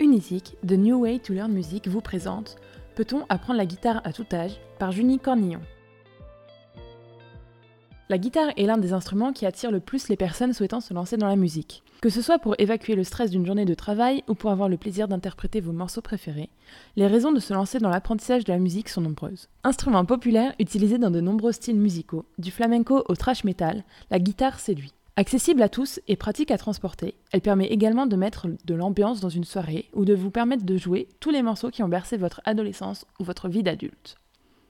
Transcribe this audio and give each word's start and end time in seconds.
Unisic, 0.00 0.56
The 0.66 0.72
New 0.72 1.02
Way 1.02 1.18
to 1.18 1.34
Learn 1.34 1.52
Music 1.52 1.86
vous 1.86 2.00
présente 2.00 2.56
Peut-on 2.94 3.26
apprendre 3.28 3.58
la 3.58 3.66
guitare 3.66 4.00
à 4.04 4.14
tout 4.14 4.24
âge 4.32 4.58
par 4.78 4.92
Junie 4.92 5.18
Cornillon. 5.18 5.60
La 8.08 8.16
guitare 8.16 8.48
est 8.56 8.64
l'un 8.64 8.78
des 8.78 8.94
instruments 8.94 9.34
qui 9.34 9.44
attire 9.44 9.70
le 9.70 9.78
plus 9.78 10.08
les 10.08 10.16
personnes 10.16 10.54
souhaitant 10.54 10.80
se 10.80 10.94
lancer 10.94 11.18
dans 11.18 11.28
la 11.28 11.36
musique. 11.36 11.82
Que 12.00 12.08
ce 12.08 12.22
soit 12.22 12.38
pour 12.38 12.54
évacuer 12.58 12.94
le 12.94 13.04
stress 13.04 13.30
d'une 13.30 13.44
journée 13.44 13.66
de 13.66 13.74
travail 13.74 14.24
ou 14.26 14.34
pour 14.34 14.50
avoir 14.50 14.70
le 14.70 14.78
plaisir 14.78 15.06
d'interpréter 15.06 15.60
vos 15.60 15.72
morceaux 15.72 16.00
préférés, 16.00 16.48
les 16.96 17.06
raisons 17.06 17.30
de 17.30 17.38
se 17.38 17.52
lancer 17.52 17.78
dans 17.78 17.90
l'apprentissage 17.90 18.44
de 18.44 18.52
la 18.52 18.58
musique 18.58 18.88
sont 18.88 19.02
nombreuses. 19.02 19.50
Instrument 19.64 20.06
populaire 20.06 20.54
utilisé 20.58 20.96
dans 20.96 21.10
de 21.10 21.20
nombreux 21.20 21.52
styles 21.52 21.78
musicaux, 21.78 22.24
du 22.38 22.50
flamenco 22.50 23.04
au 23.06 23.16
thrash 23.16 23.44
metal, 23.44 23.84
la 24.10 24.18
guitare 24.18 24.60
séduit. 24.60 24.94
Accessible 25.20 25.60
à 25.60 25.68
tous 25.68 26.00
et 26.08 26.16
pratique 26.16 26.50
à 26.50 26.56
transporter, 26.56 27.14
elle 27.30 27.42
permet 27.42 27.66
également 27.66 28.06
de 28.06 28.16
mettre 28.16 28.46
de 28.64 28.74
l'ambiance 28.74 29.20
dans 29.20 29.28
une 29.28 29.44
soirée 29.44 29.90
ou 29.92 30.06
de 30.06 30.14
vous 30.14 30.30
permettre 30.30 30.64
de 30.64 30.78
jouer 30.78 31.08
tous 31.20 31.28
les 31.28 31.42
morceaux 31.42 31.68
qui 31.68 31.82
ont 31.82 31.90
bercé 31.90 32.16
votre 32.16 32.40
adolescence 32.46 33.04
ou 33.18 33.24
votre 33.24 33.50
vie 33.50 33.62
d'adulte. 33.62 34.16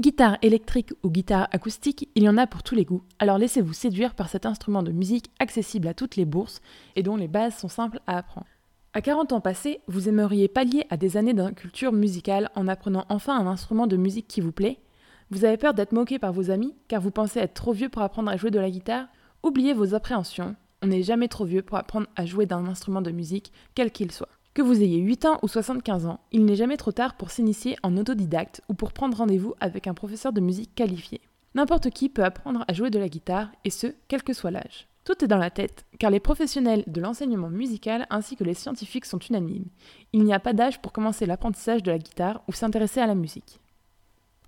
Guitare 0.00 0.36
électrique 0.42 0.92
ou 1.02 1.08
guitare 1.08 1.48
acoustique, 1.52 2.10
il 2.14 2.24
y 2.24 2.28
en 2.28 2.36
a 2.36 2.46
pour 2.46 2.62
tous 2.62 2.74
les 2.74 2.84
goûts, 2.84 3.00
alors 3.18 3.38
laissez-vous 3.38 3.72
séduire 3.72 4.14
par 4.14 4.28
cet 4.28 4.44
instrument 4.44 4.82
de 4.82 4.92
musique 4.92 5.30
accessible 5.38 5.88
à 5.88 5.94
toutes 5.94 6.16
les 6.16 6.26
bourses 6.26 6.60
et 6.94 7.02
dont 7.02 7.16
les 7.16 7.26
bases 7.26 7.56
sont 7.56 7.68
simples 7.68 8.00
à 8.06 8.18
apprendre. 8.18 8.46
À 8.92 9.00
40 9.00 9.32
ans 9.32 9.40
passés, 9.40 9.80
vous 9.86 10.10
aimeriez 10.10 10.48
pallier 10.48 10.84
à 10.90 10.98
des 10.98 11.16
années 11.16 11.32
d'inculture 11.32 11.92
musicale 11.92 12.50
en 12.54 12.68
apprenant 12.68 13.06
enfin 13.08 13.34
un 13.34 13.46
instrument 13.46 13.86
de 13.86 13.96
musique 13.96 14.28
qui 14.28 14.42
vous 14.42 14.52
plaît? 14.52 14.78
Vous 15.30 15.46
avez 15.46 15.56
peur 15.56 15.72
d'être 15.72 15.92
moqué 15.92 16.18
par 16.18 16.34
vos 16.34 16.50
amis 16.50 16.74
car 16.86 17.00
vous 17.00 17.10
pensez 17.10 17.38
être 17.38 17.54
trop 17.54 17.72
vieux 17.72 17.88
pour 17.88 18.02
apprendre 18.02 18.30
à 18.30 18.36
jouer 18.36 18.50
de 18.50 18.60
la 18.60 18.68
guitare? 18.68 19.06
Oubliez 19.44 19.74
vos 19.74 19.94
appréhensions, 19.94 20.56
on 20.80 20.86
n'est 20.86 21.02
jamais 21.02 21.28
trop 21.28 21.44
vieux 21.44 21.60
pour 21.60 21.76
apprendre 21.76 22.06
à 22.16 22.24
jouer 22.24 22.46
d'un 22.46 22.66
instrument 22.66 23.02
de 23.02 23.10
musique, 23.10 23.52
quel 23.74 23.90
qu'il 23.90 24.10
soit. 24.10 24.30
Que 24.54 24.62
vous 24.62 24.82
ayez 24.82 24.96
8 24.96 25.26
ans 25.26 25.38
ou 25.42 25.48
75 25.48 26.06
ans, 26.06 26.20
il 26.32 26.46
n'est 26.46 26.56
jamais 26.56 26.78
trop 26.78 26.92
tard 26.92 27.14
pour 27.18 27.30
s'initier 27.30 27.76
en 27.82 27.98
autodidacte 27.98 28.62
ou 28.70 28.74
pour 28.74 28.94
prendre 28.94 29.18
rendez-vous 29.18 29.52
avec 29.60 29.86
un 29.86 29.92
professeur 29.92 30.32
de 30.32 30.40
musique 30.40 30.74
qualifié. 30.74 31.20
N'importe 31.54 31.90
qui 31.90 32.08
peut 32.08 32.24
apprendre 32.24 32.64
à 32.68 32.72
jouer 32.72 32.88
de 32.88 32.98
la 32.98 33.10
guitare, 33.10 33.50
et 33.66 33.70
ce, 33.70 33.88
quel 34.08 34.22
que 34.22 34.32
soit 34.32 34.50
l'âge. 34.50 34.88
Tout 35.04 35.22
est 35.22 35.28
dans 35.28 35.36
la 35.36 35.50
tête, 35.50 35.84
car 35.98 36.10
les 36.10 36.20
professionnels 36.20 36.82
de 36.86 37.02
l'enseignement 37.02 37.50
musical 37.50 38.06
ainsi 38.08 38.36
que 38.36 38.44
les 38.44 38.54
scientifiques 38.54 39.04
sont 39.04 39.18
unanimes. 39.18 39.68
Il 40.14 40.24
n'y 40.24 40.32
a 40.32 40.40
pas 40.40 40.54
d'âge 40.54 40.80
pour 40.80 40.92
commencer 40.92 41.26
l'apprentissage 41.26 41.82
de 41.82 41.90
la 41.90 41.98
guitare 41.98 42.40
ou 42.48 42.54
s'intéresser 42.54 43.00
à 43.00 43.06
la 43.06 43.14
musique. 43.14 43.60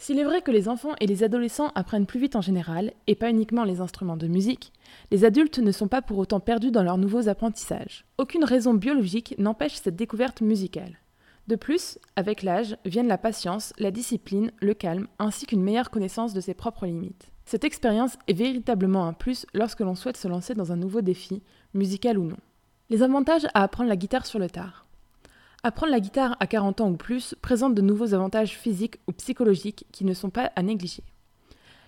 S'il 0.00 0.18
est 0.18 0.24
vrai 0.24 0.40
que 0.40 0.50
les 0.50 0.70
enfants 0.70 0.94
et 0.98 1.06
les 1.06 1.24
adolescents 1.24 1.72
apprennent 1.74 2.06
plus 2.06 2.18
vite 2.18 2.34
en 2.34 2.40
général, 2.40 2.94
et 3.06 3.14
pas 3.14 3.28
uniquement 3.28 3.64
les 3.64 3.82
instruments 3.82 4.16
de 4.16 4.28
musique, 4.28 4.72
les 5.10 5.26
adultes 5.26 5.58
ne 5.58 5.72
sont 5.72 5.88
pas 5.88 6.00
pour 6.00 6.16
autant 6.16 6.40
perdus 6.40 6.70
dans 6.70 6.82
leurs 6.82 6.96
nouveaux 6.96 7.28
apprentissages. 7.28 8.06
Aucune 8.16 8.44
raison 8.44 8.72
biologique 8.72 9.34
n'empêche 9.36 9.74
cette 9.74 9.96
découverte 9.96 10.40
musicale. 10.40 10.96
De 11.48 11.54
plus, 11.54 11.98
avec 12.16 12.42
l'âge, 12.42 12.78
viennent 12.86 13.08
la 13.08 13.18
patience, 13.18 13.74
la 13.76 13.90
discipline, 13.90 14.52
le 14.62 14.72
calme, 14.72 15.06
ainsi 15.18 15.44
qu'une 15.44 15.62
meilleure 15.62 15.90
connaissance 15.90 16.32
de 16.32 16.40
ses 16.40 16.54
propres 16.54 16.86
limites. 16.86 17.30
Cette 17.44 17.64
expérience 17.64 18.16
est 18.26 18.32
véritablement 18.32 19.06
un 19.06 19.12
plus 19.12 19.44
lorsque 19.52 19.80
l'on 19.80 19.94
souhaite 19.94 20.16
se 20.16 20.28
lancer 20.28 20.54
dans 20.54 20.72
un 20.72 20.76
nouveau 20.76 21.02
défi, 21.02 21.42
musical 21.74 22.16
ou 22.16 22.24
non. 22.24 22.38
Les 22.88 23.02
avantages 23.02 23.48
à 23.52 23.62
apprendre 23.62 23.90
la 23.90 23.96
guitare 23.96 24.24
sur 24.24 24.38
le 24.38 24.48
tard. 24.48 24.86
Apprendre 25.62 25.92
la 25.92 26.00
guitare 26.00 26.38
à 26.40 26.46
40 26.46 26.80
ans 26.80 26.90
ou 26.90 26.96
plus 26.96 27.34
présente 27.42 27.74
de 27.74 27.82
nouveaux 27.82 28.14
avantages 28.14 28.56
physiques 28.56 28.98
ou 29.06 29.12
psychologiques 29.12 29.84
qui 29.92 30.06
ne 30.06 30.14
sont 30.14 30.30
pas 30.30 30.50
à 30.56 30.62
négliger. 30.62 31.02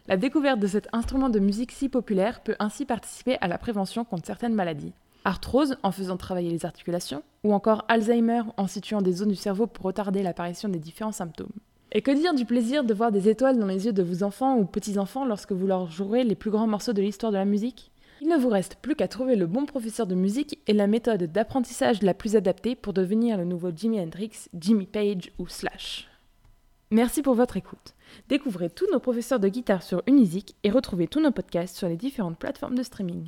La 0.08 0.18
découverte 0.18 0.60
de 0.60 0.66
cet 0.66 0.88
instrument 0.92 1.30
de 1.30 1.38
musique 1.38 1.72
si 1.72 1.88
populaire 1.88 2.42
peut 2.42 2.56
ainsi 2.58 2.84
participer 2.84 3.38
à 3.40 3.48
la 3.48 3.56
prévention 3.56 4.04
contre 4.04 4.26
certaines 4.26 4.52
maladies. 4.52 4.92
Arthrose 5.24 5.78
en 5.82 5.90
faisant 5.90 6.18
travailler 6.18 6.50
les 6.50 6.66
articulations, 6.66 7.22
ou 7.44 7.54
encore 7.54 7.84
Alzheimer 7.88 8.42
en 8.58 8.66
situant 8.66 9.00
des 9.00 9.12
zones 9.12 9.30
du 9.30 9.36
cerveau 9.36 9.66
pour 9.66 9.86
retarder 9.86 10.22
l'apparition 10.22 10.68
des 10.68 10.80
différents 10.80 11.12
symptômes. 11.12 11.52
Et 11.92 12.02
que 12.02 12.10
dire 12.10 12.34
du 12.34 12.44
plaisir 12.44 12.84
de 12.84 12.92
voir 12.92 13.10
des 13.10 13.30
étoiles 13.30 13.58
dans 13.58 13.66
les 13.66 13.86
yeux 13.86 13.92
de 13.92 14.02
vos 14.02 14.22
enfants 14.22 14.58
ou 14.58 14.66
petits-enfants 14.66 15.24
lorsque 15.24 15.52
vous 15.52 15.66
leur 15.66 15.90
jouerez 15.90 16.24
les 16.24 16.34
plus 16.34 16.50
grands 16.50 16.66
morceaux 16.66 16.92
de 16.92 17.00
l'histoire 17.00 17.32
de 17.32 17.38
la 17.38 17.44
musique? 17.44 17.91
Il 18.22 18.28
ne 18.28 18.36
vous 18.36 18.50
reste 18.50 18.76
plus 18.76 18.94
qu'à 18.94 19.08
trouver 19.08 19.34
le 19.34 19.48
bon 19.48 19.66
professeur 19.66 20.06
de 20.06 20.14
musique 20.14 20.60
et 20.68 20.72
la 20.72 20.86
méthode 20.86 21.24
d'apprentissage 21.24 22.02
la 22.02 22.14
plus 22.14 22.36
adaptée 22.36 22.76
pour 22.76 22.92
devenir 22.92 23.36
le 23.36 23.44
nouveau 23.44 23.72
Jimi 23.74 23.98
Hendrix, 23.98 24.48
Jimmy 24.56 24.86
Page 24.86 25.32
ou 25.40 25.48
Slash. 25.48 26.08
Merci 26.92 27.22
pour 27.22 27.34
votre 27.34 27.56
écoute. 27.56 27.94
Découvrez 28.28 28.70
tous 28.70 28.86
nos 28.92 29.00
professeurs 29.00 29.40
de 29.40 29.48
guitare 29.48 29.82
sur 29.82 30.04
Unisic 30.06 30.54
et 30.62 30.70
retrouvez 30.70 31.08
tous 31.08 31.20
nos 31.20 31.32
podcasts 31.32 31.76
sur 31.76 31.88
les 31.88 31.96
différentes 31.96 32.38
plateformes 32.38 32.76
de 32.76 32.84
streaming. 32.84 33.26